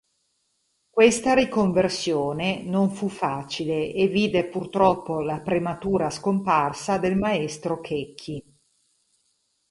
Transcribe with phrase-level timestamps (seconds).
[0.89, 8.43] Questa "riconversione" non fu facile e vide purtroppo la prematura scomparsa del maestro Checchi.